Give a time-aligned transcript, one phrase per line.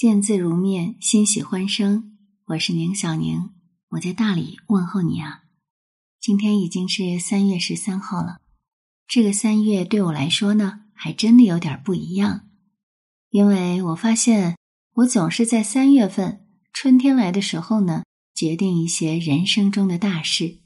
[0.00, 2.16] 见字如面，欣喜欢声。
[2.46, 3.50] 我是宁小宁，
[3.90, 5.42] 我在大理问候你啊。
[6.18, 8.40] 今天已经是三月十三号了，
[9.06, 12.48] 这个三月对我来说呢，还真的有点不一样，
[13.28, 14.56] 因为我发现
[14.94, 18.02] 我总是在三月份春天来的时候呢，
[18.34, 20.60] 决定一些人生中的大事。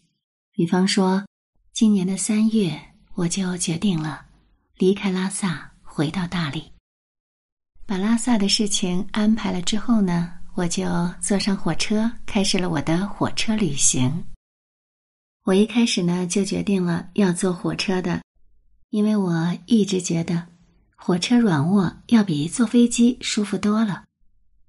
[0.52, 1.26] 比方说，
[1.72, 4.26] 今年的三月，我就决定了
[4.78, 6.73] 离开拉萨，回到大理。
[7.86, 10.84] 把拉萨的事情安排了之后呢，我就
[11.20, 14.24] 坐上火车，开始了我的火车旅行。
[15.44, 18.22] 我一开始呢就决定了要坐火车的，
[18.88, 20.46] 因为我一直觉得
[20.96, 24.04] 火车软卧要比坐飞机舒服多了。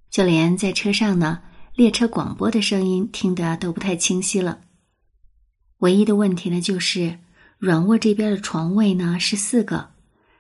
[0.10, 1.42] 就连在车上呢，
[1.74, 4.60] 列车广播的声音听得都不太清晰了。
[5.78, 7.18] 唯一的问题呢，就是
[7.58, 9.92] 软卧这边的床位呢是四个。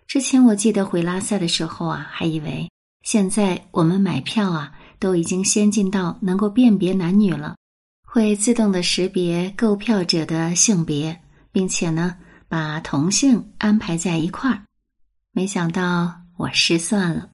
[0.07, 2.69] 之前我记得回拉萨的时候啊，还以为
[3.05, 7.55] 现在我们买票啊都已经先进到能够辨别男女了，
[8.03, 11.21] 会自动的识别购票者的性别，
[11.51, 14.63] 并且呢把同性安排在一块儿。
[15.31, 17.29] 没想到我失算了。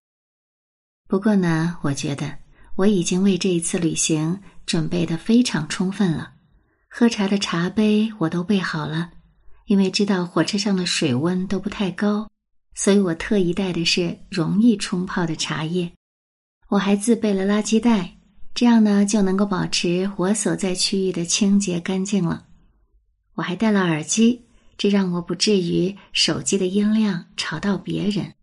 [1.07, 2.37] 不过呢，我觉得
[2.75, 6.33] 我已经为这一次旅行准备的非常充分了，
[6.89, 9.11] 喝茶的茶杯我都备好了，
[9.67, 12.29] 因为知道火车上的水温都不太高。
[12.83, 15.91] 所以我特意带的是容易冲泡的茶叶，
[16.67, 18.17] 我还自备了垃圾袋，
[18.55, 22.47] 这样呢就能够保持我所在区域的清洁干净了。
[23.35, 24.47] 我还带了耳机，
[24.79, 28.33] 这让我不至于手机的音量吵到别人。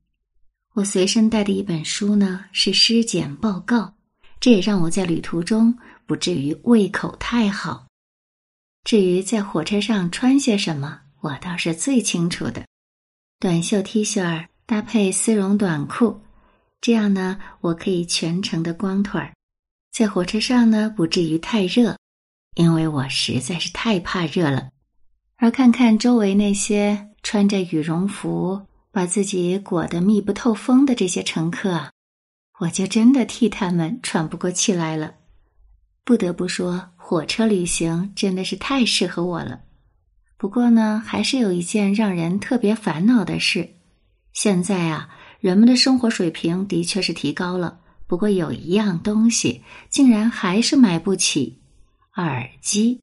[0.75, 3.92] 我随身带的一本书呢是尸检报告，
[4.39, 7.89] 这也让我在旅途中不至于胃口太好。
[8.84, 12.64] 至于在火车上穿些什么，我倒是最清楚的。
[13.41, 16.20] 短袖 T 恤儿搭配丝绒短裤，
[16.81, 19.33] 这样呢，我可以全程的光腿儿，
[19.92, 21.97] 在火车上呢不至于太热，
[22.56, 24.70] 因为我实在是太怕热了。
[25.36, 31.92] 而看看周围那些穿着羽绒服，把自己裹得密不透风的这些乘客，
[32.58, 35.14] 我就真的替他们喘不过气来了。
[36.02, 39.61] 不得不说，火车旅行真的是太适合我了。
[40.38, 43.74] 不过呢，还是有一件让人特别烦恼的事。
[44.32, 45.08] 现在啊，
[45.40, 51.60] 人们的生活水平的确是提高了，不过有一样东西竟然还是买不起——
[52.14, 53.00] 耳机。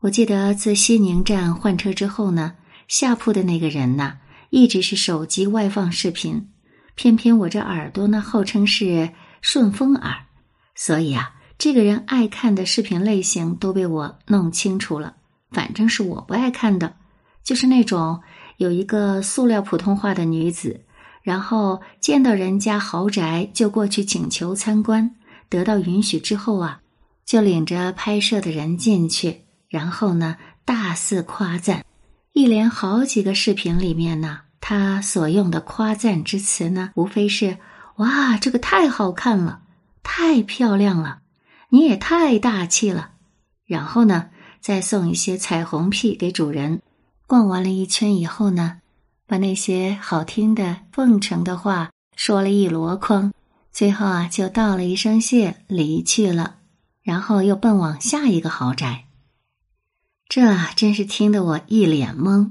[0.00, 2.56] 我记得自西宁站换车之后呢，
[2.88, 4.18] 下铺的那个人呐，
[4.50, 6.48] 一直是手机外放视频，
[6.96, 9.10] 偏偏我这耳朵呢，号称是
[9.40, 10.26] 顺风耳，
[10.74, 15.18] 所以啊，这个人爱看的视频类型都被我弄清楚了。
[15.50, 16.94] 反正是我不爱看的，
[17.42, 18.22] 就是那种
[18.58, 20.84] 有一个塑料普通话的女子，
[21.22, 25.16] 然后见到人家豪宅就过去请求参观，
[25.48, 26.80] 得到允许之后啊，
[27.26, 31.84] 就领着拍摄的人进去，然后呢大肆夸赞，
[32.32, 37.58] 一连好几个视频里面呢，他所用的夸赞之词呢，无非是
[37.98, 39.62] “哇，这个太好看了，
[40.02, 41.22] 太漂亮了，
[41.70, 43.12] 你也太大气了”，
[43.66, 44.30] 然后呢。
[44.60, 46.80] 再送一些彩虹屁给主人。
[47.26, 48.80] 逛完了一圈以后呢，
[49.26, 53.32] 把那些好听的奉承的话说了一箩筐，
[53.70, 56.56] 最后啊就道了一声谢离去了，
[57.02, 59.04] 然后又奔往下一个豪宅。
[60.28, 62.50] 这真是听得我一脸懵。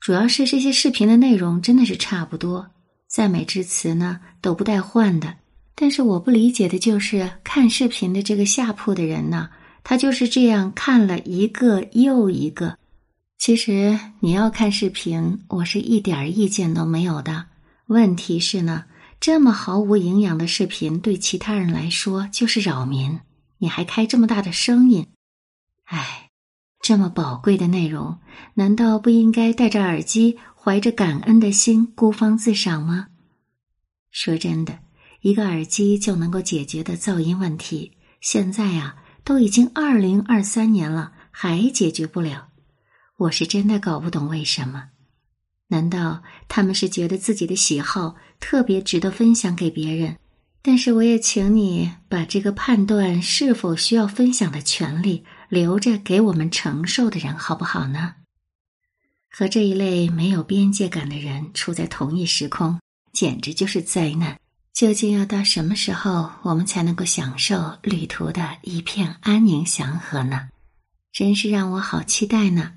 [0.00, 2.70] 主要是这些视频的内容真的是差不多，
[3.08, 5.34] 赞美之词呢都不带换的。
[5.74, 9.50] 但是我不理解的就是看视频的这个下铺的人呢。
[9.88, 12.76] 他就是这样看了一个又一个。
[13.38, 17.46] 其实你要看视频，我是一点意见都没有的。
[17.86, 18.86] 问题是呢，
[19.20, 23.20] 这么毫无营养的视频对其他人来说就是扰民。
[23.58, 25.06] 你还开这么大的声音，
[25.84, 26.30] 哎，
[26.80, 28.18] 这么宝贵的内容，
[28.54, 33.06] 难道不应该戴着耳机，怀着感恩的心孤芳自赏吗？
[34.10, 34.80] 说真的，
[35.20, 38.96] 一个耳机就能够解决的噪音问题，现在呀。
[39.26, 42.46] 都已经二零二三年了，还解决不了，
[43.16, 44.90] 我是真的搞不懂为什么？
[45.66, 50.16] 难道他们是觉得自己的喜好特别值得分享给别人？
[50.62, 58.14] 但是我也请你把这个判断是否需要分享的权利留着给我们承受的人，好不好呢？
[59.28, 62.78] 和这一类没有边界感的人处在同一时空，
[63.12, 64.38] 简直就是灾难。
[64.76, 70.50] 究竟要到什么时候，我们才能够享受旅途的一片安宁祥和呢？
[71.10, 72.74] 真是让我好期待呢。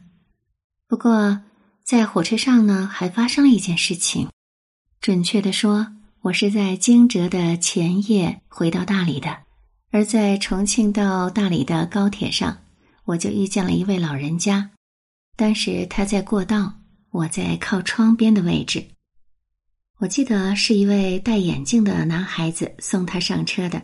[0.87, 1.41] 不过，
[1.83, 4.29] 在火车上呢，还发生了一件事情。
[5.01, 5.87] 准确的说，
[6.21, 9.39] 我是在惊蛰的前夜回到大理的，
[9.91, 12.59] 而在重庆到大理的高铁上，
[13.03, 14.71] 我就遇见了一位老人家。
[15.35, 16.75] 当时他在过道，
[17.11, 18.87] 我在靠窗边的位置。
[19.99, 23.81] 我记得是一位戴眼镜的男孩子送他上车的。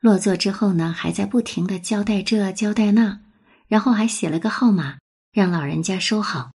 [0.00, 3.20] 落座之后呢，还在不停的交代这交代那，
[3.68, 4.96] 然后还写了个号码
[5.30, 6.52] 让老人家收好，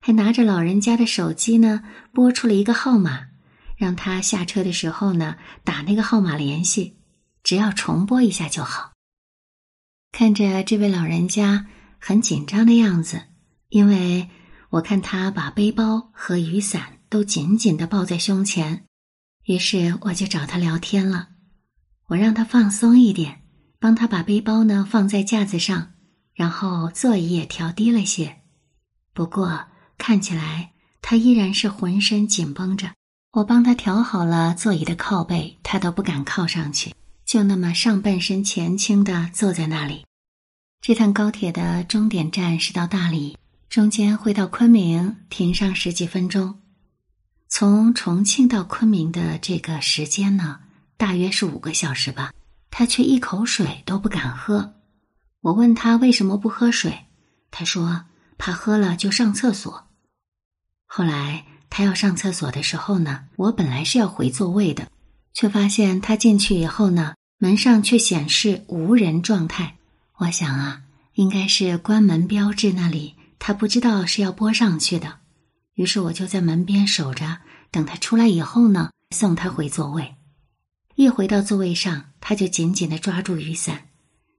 [0.00, 3.26] 还拿着老人家的手机呢拨出了一个号码。
[3.76, 6.96] 让他下车的时候呢，打那个号码联系，
[7.42, 8.92] 只要重拨一下就好。
[10.12, 11.66] 看着这位老人家
[11.98, 13.20] 很紧张的样子，
[13.70, 14.28] 因为
[14.70, 18.86] 我看他把背包和雨伞都紧紧的抱在胸前，
[19.44, 21.28] 于是我就找他聊天了。
[22.08, 23.42] 我让他放松一点，
[23.78, 25.92] 帮他把背包呢放在架子上，
[26.34, 28.38] 然后座椅也调低了些。
[29.12, 29.66] 不过
[29.96, 32.90] 看起来他依然是浑身紧绷着。
[33.34, 36.92] 我帮他调好了座椅的靠背，他都不敢靠上去，
[37.24, 40.04] 就那么上半身前倾的坐在那里。
[40.80, 43.38] 这趟高铁的终点站是到大理，
[43.68, 46.58] 中间会到昆明停上十几分钟。
[47.56, 50.58] 从重庆到昆明的这个时间呢，
[50.96, 52.32] 大约是五个小时吧。
[52.68, 54.74] 他却一口水都不敢喝。
[55.40, 57.04] 我问他为什么不喝水，
[57.52, 58.06] 他说
[58.38, 59.86] 怕喝了就上厕所。
[60.84, 61.44] 后来。
[61.70, 64.88] 他要上厕所的时候呢，我本来是要回座位的，
[65.32, 69.76] 却发现他进去以后呢，门上却显示无人状态。
[70.18, 70.82] 我想啊，
[71.14, 75.18] 应该是关门标志那里，他不知道是要拨上去的。
[75.74, 77.38] 于是我就在门边守着，
[77.70, 80.16] 等他出来以后呢，送他回座位。
[80.94, 83.88] 一回到座位上，他就紧紧的抓住雨伞，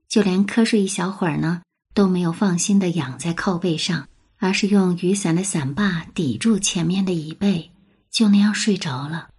[0.08, 1.62] 就连瞌睡一小会儿呢，
[1.94, 4.08] 都没有放心的仰在靠背上。
[4.38, 7.72] 而是用雨伞的伞把抵住前面的椅背，
[8.10, 9.30] 就那样睡着了。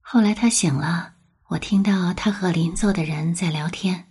[0.00, 1.12] 后来他醒了，
[1.48, 4.06] 我听到他和邻座的人在聊天。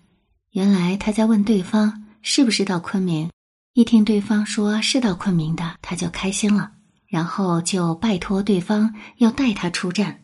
[0.52, 3.32] 原来他在问对方是不是到昆明。
[3.74, 6.72] 一听对方说是到昆明的，他就开心了，
[7.12, 10.24] 然后就拜托对方要带他出站。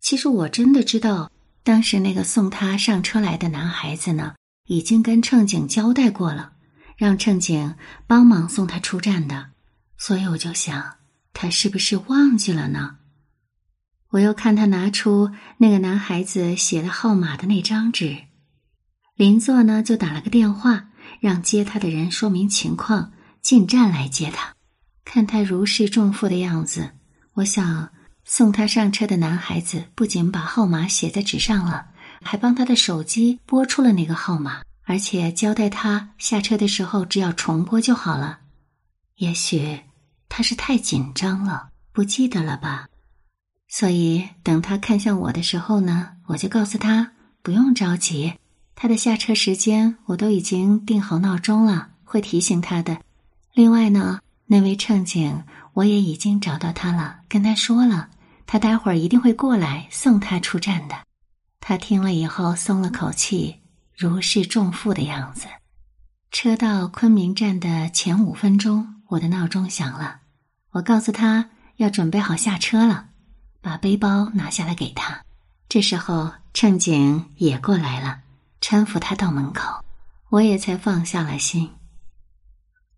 [0.00, 1.30] 其实我真的知道，
[1.62, 4.34] 当时那个送他上车来的男孩子呢，
[4.66, 6.52] 已经跟乘警交代过了。
[6.96, 7.74] 让乘警
[8.06, 9.50] 帮忙送他出站的，
[9.96, 10.96] 所以我就想，
[11.32, 12.96] 他是不是忘记了呢？
[14.10, 18.24] 我又看他拿出那个男孩子写的号码的那张纸，
[19.16, 20.90] 邻座呢就打了个电话，
[21.20, 24.54] 让接他的人说明情况，进站来接他。
[25.04, 26.90] 看他如释重负的样子，
[27.34, 27.90] 我想
[28.24, 31.86] 送他上车的男孩子不仅把号码写在纸上了，
[32.22, 34.62] 还帮他的手机拨出了那个号码。
[34.84, 38.40] 而且交代他下车的时候只要重拨就好了。
[39.16, 39.78] 也许
[40.28, 42.88] 他是太紧张了，不记得了吧？
[43.68, 47.12] 所以等他看向我的时候呢，我就告诉他
[47.42, 48.34] 不用着急，
[48.74, 52.98] 他的下车时间我都已经定好闹钟了，会提醒他的。
[53.54, 55.42] 另外呢，那位乘警
[55.72, 58.10] 我也已经找到他了，跟他说了，
[58.46, 60.94] 他待会儿一定会过来送他出站的。
[61.60, 63.62] 他听了以后松了口气。
[63.94, 65.46] 如释重负的样子。
[66.32, 70.20] 车到昆明站的前五分钟，我的闹钟响了。
[70.72, 73.10] 我告诉他要准备好下车了，
[73.60, 75.22] 把背包拿下来给他。
[75.68, 78.18] 这时候乘警也过来了，
[78.60, 79.84] 搀扶他到门口，
[80.30, 81.70] 我也才放下了心。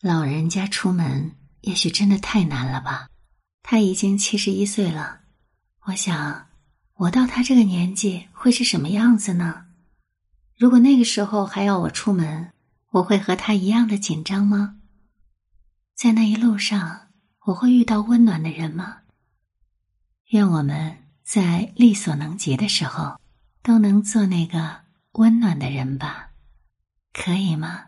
[0.06, 1.32] 老人家出门
[1.62, 3.08] 也许真的太难了吧？
[3.62, 5.20] 他已经七十一岁了，
[5.86, 6.48] 我想，
[6.96, 9.64] 我到他这个年纪会是什么样子呢？
[10.58, 12.52] 如果那个时候还要我出门，
[12.90, 14.76] 我会和他一样的紧张吗？
[15.94, 17.08] 在那一路上，
[17.46, 18.98] 我会遇到温暖的人吗？
[20.32, 23.18] 愿我们在力所能及的时候，
[23.62, 24.82] 都能做那个
[25.12, 26.32] 温暖的人吧，
[27.14, 27.86] 可以吗？